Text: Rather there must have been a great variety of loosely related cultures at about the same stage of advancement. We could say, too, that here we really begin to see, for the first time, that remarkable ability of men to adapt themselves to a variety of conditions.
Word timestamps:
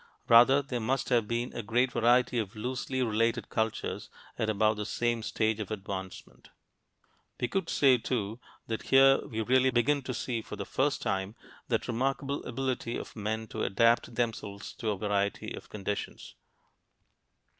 Rather 0.27 0.63
there 0.63 0.79
must 0.79 1.09
have 1.09 1.27
been 1.27 1.53
a 1.53 1.61
great 1.61 1.91
variety 1.91 2.39
of 2.39 2.55
loosely 2.55 3.03
related 3.03 3.49
cultures 3.49 4.09
at 4.35 4.49
about 4.49 4.75
the 4.77 4.83
same 4.87 5.21
stage 5.21 5.59
of 5.59 5.69
advancement. 5.69 6.49
We 7.39 7.47
could 7.47 7.69
say, 7.69 7.99
too, 7.99 8.39
that 8.65 8.81
here 8.89 9.19
we 9.27 9.41
really 9.41 9.69
begin 9.69 10.01
to 10.01 10.13
see, 10.15 10.41
for 10.41 10.55
the 10.55 10.65
first 10.65 11.03
time, 11.03 11.35
that 11.67 11.87
remarkable 11.87 12.43
ability 12.47 12.97
of 12.97 13.15
men 13.15 13.45
to 13.49 13.61
adapt 13.61 14.15
themselves 14.15 14.73
to 14.77 14.89
a 14.89 14.97
variety 14.97 15.53
of 15.53 15.69
conditions. 15.69 16.33